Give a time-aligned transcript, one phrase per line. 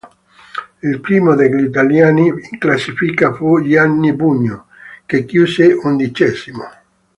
[0.81, 4.65] Il primo degli italiani in classifica fu Gianni Bugno,
[5.05, 6.67] che chiuse undicesimo.